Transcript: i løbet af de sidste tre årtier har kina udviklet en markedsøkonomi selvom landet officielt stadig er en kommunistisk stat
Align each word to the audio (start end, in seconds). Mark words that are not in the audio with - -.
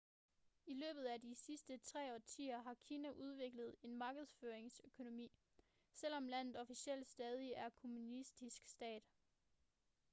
i 0.65 0.73
løbet 0.73 1.03
af 1.05 1.21
de 1.21 1.35
sidste 1.35 1.77
tre 1.77 2.13
årtier 2.13 2.61
har 2.61 2.73
kina 2.73 3.09
udviklet 3.09 3.75
en 3.83 3.97
markedsøkonomi 3.97 5.31
selvom 5.93 6.27
landet 6.27 6.57
officielt 6.59 7.07
stadig 7.07 7.51
er 7.53 7.65
en 7.65 7.71
kommunistisk 7.71 8.67
stat 8.67 9.03